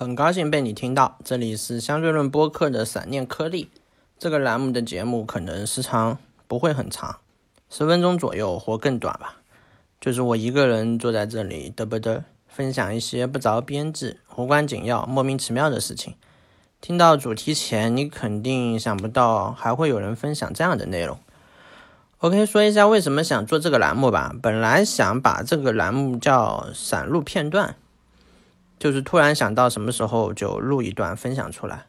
[0.00, 3.68] 很高兴被你听到，这里是相对论播客的闪念颗粒。
[4.16, 7.16] 这个栏目的节目可能时长不会很长，
[7.68, 9.38] 十分钟左右或更短吧。
[10.00, 16.14] 就是我一个人坐在这里嘚啵嘚，分享一些不着边际、无关紧要、莫名其妙的事情。
[16.80, 21.18] 听到主题前，你肯定想不到还会有人分享这样的内容。
[22.18, 24.32] OK，说一下为什么想做这个栏目吧。
[24.40, 27.74] 本来想把这个栏目叫闪录片段。
[28.78, 31.86] 就是突然想到什么时候就录一段分享出来，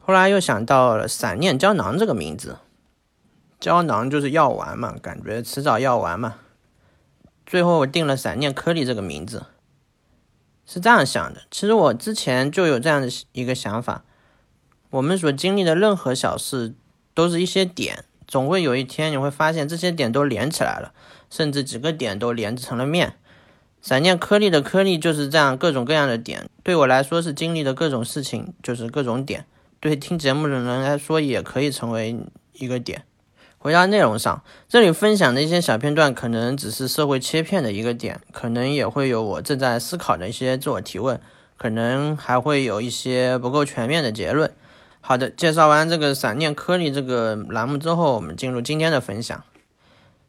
[0.00, 2.58] 后来又想到了“散念胶囊”这个名字，
[3.58, 6.36] 胶囊就是药丸嘛，感觉迟早要完嘛。
[7.46, 9.46] 最后我定了“散念颗粒”这个名字，
[10.66, 11.42] 是这样想的。
[11.50, 14.04] 其实我之前就有这样的一个想法：
[14.90, 16.74] 我们所经历的任何小事，
[17.14, 20.92] 都是一些点，总会有一天你会发现这些点都连起来了，
[21.30, 23.18] 甚至几个点都连成了面。
[23.84, 29.44] 闪念颗粒的颗粒就是这样，各种各样的点，对我来说是经历的各种事情，就是各种点。
[29.78, 32.16] 对听节目的人来说，也可以成为
[32.54, 33.02] 一个点。
[33.58, 41.20] 回到内容上，这里分享的一些小片段，可能只是社会切片的一个点，可能也会有我正在思考的一些自我提问，
[41.58, 44.50] 可能还会有一些不够全面的结论。
[45.02, 49.44] 好的，介绍完这个闪念颗粒这个栏目之后，我们进入今天的分享。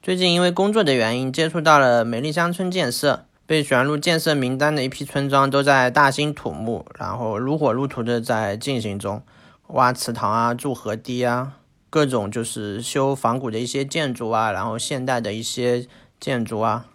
[0.00, 3.24] 最近因为工作的原因，接触到了美丽乡村建设。
[3.50, 9.24] 被选入建设名单的一批村庄都在大兴土木，然后如火如荼的在进行中，
[9.66, 11.54] 挖祠堂啊，筑河堤啊，
[11.90, 15.88] 各种就是修仿古的一些建筑啊，然后现代的一些
[16.20, 16.86] 建筑啊。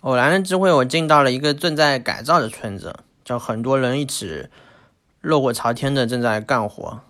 [0.00, 4.48] 偶然的机会，我进到了一个正在改造的村子，就很多人一起
[5.20, 7.00] 热火朝天的正在干活，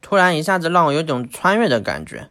[0.00, 2.30] 突然一下子让我有种穿越的感觉。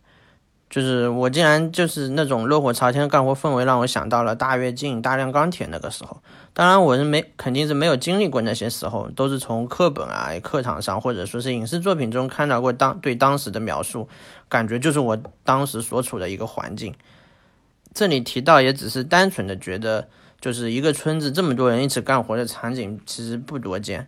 [0.69, 6.21] 就是我竟然就是那种热火朝天的干活氛围，让我想到了大跃进、大量钢铁那个时候。
[6.53, 14.07] 当然，我是没肯定是没有经历过那些时候，都是从课本啊、课堂上或者说是影视作品中看到过当对当时的描述，
[14.47, 16.93] 感觉就是我当时所处的一个环境。
[17.93, 20.07] 这里提到也只是单纯的觉得，
[20.39, 24.07] 就是一个村子这么多人一起干活的场景，其实不多见。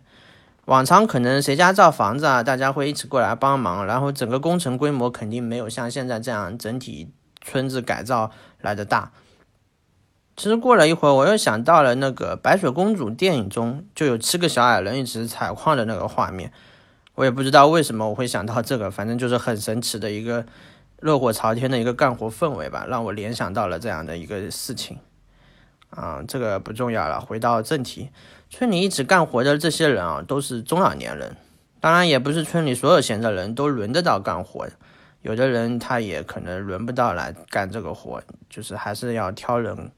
[0.66, 8.30] 往常可能谁家造房子啊，大家会一起过来帮忙，然后整个工程规模肯定没有像现在这样整体村子改造
[8.60, 9.10] 来的大。
[10.36, 16.52] 其实过了一会儿，我又想到了那个白雪公主电影中就有七个小矮人一起采矿的那个画面，
[17.16, 20.46] 我也不知道为什么我会想到这个，反正就是很神奇的一个
[21.00, 24.98] 热火朝天的一个干活氛围吧，让我联想到了这样的一个事情。
[25.92, 28.10] 啊，这个不重要了，回到正题。
[28.50, 31.36] 村里一直干活的这些人啊，都是中老年人。
[31.80, 34.68] 当然，也不是村里所有闲的人都轮得到干活，
[35.22, 39.90] 有的人他也可能轮不到来干这个活，就是还是要挑人。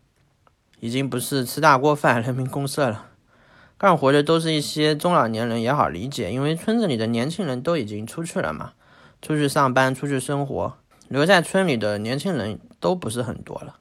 [0.81, 3.07] 已经不是吃大锅饭、人民公社了，
[3.79, 8.73] 干活的都是一些中老年人，也好理解，因为村子里的年轻人都已经出去了嘛，
[9.23, 10.77] 出去上班、出去生活，
[11.09, 13.77] 留在村里的年轻人都不是很多了。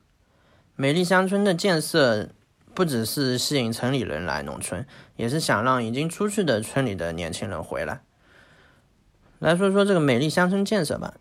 [0.76, 2.30] 美丽乡村的建设
[2.74, 4.86] 不只是吸引城里人来农村，
[5.16, 8.02] 也是想让已经出去的村里的年轻人回来。
[9.38, 11.14] 来说说这个美丽乡村建设吧，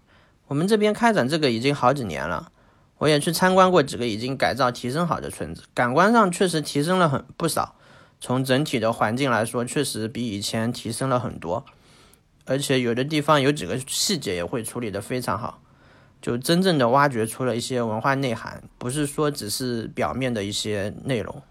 [0.46, 2.50] 我们这边开展这个已经好几年了，
[2.98, 7.74] 我也去参观过几个已经改造提升好的村子，感官上确实提升了很不少。
[8.19, 11.66] 从整体的环境来说，确实比以前提升了很多，
[12.46, 15.60] 而且有的地方有几个细节也会处理得非常好。
[16.22, 21.43] 就真正的挖掘出了一些文化内涵，不是说只是表面的一些内容。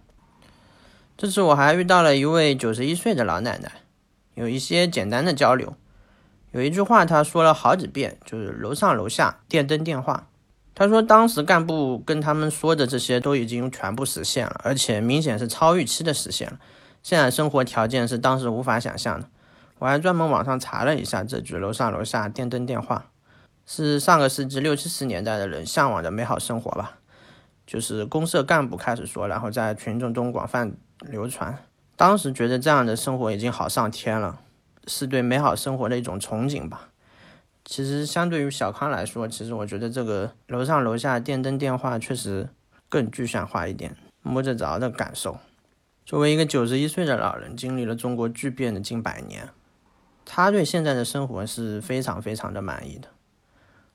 [1.17, 3.71] 这次我还遇到了一位九十一岁的老奶奶，
[4.33, 5.75] 有一些简单的交流。
[6.51, 10.27] 有一句话她说了好几遍，就是楼上楼下电灯电话。
[10.73, 16.57] 她说当时干部跟他们说的这些都已经全部实现了，而且明显是超预期的实现了。
[17.03, 19.27] 现在生活条件是当时无法想象的。
[19.79, 23.10] 我还专门网上查了一下这句楼上楼下电灯电话。
[23.73, 26.97] 是上个世纪六七十年代的人向往的美好生活吧，
[27.65, 31.57] 就是公社干部开始说，然后在群众中广泛流传。
[31.95, 34.41] 当时觉得这样的生活已经好上天了，
[34.87, 36.89] 是对美好生活的一种憧憬吧。
[37.63, 42.49] 其实相对于小康来说，其实我觉得这个楼上楼下电灯电话确实
[42.89, 45.37] 更具象化一点，摸得着的感受。
[46.05, 49.47] 作为一个九十一岁的老人，经历了中国巨变的近百年，
[50.25, 53.07] 他对现在的生活是非常非常的满意的。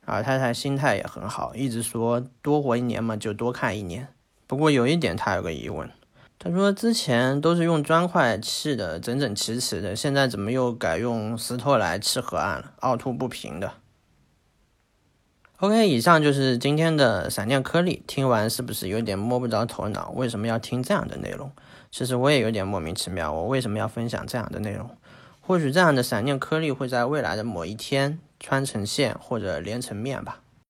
[0.06, 4.08] 老太太心态也很好，一直说多活一年嘛，就多看一年。
[4.47, 5.91] 不过有一点，她有个疑问，
[6.38, 13.73] 她说之前都是用砖块砌的整整齐齐的，现在怎么又改用石头来砌河岸了，凹凸不平的
[15.58, 20.11] ？OK，以上就是今天的闪电颗粒，听完是不是有点摸不着头脑？
[20.11, 21.50] 为什么要听这样的内容？
[21.91, 24.88] 其实我也有点莫名其妙，我为什么要分享这样的内容？
[25.47, 30.41] 或许这样的闪电颗粒会在未来的某一天穿成线或者连成面吧。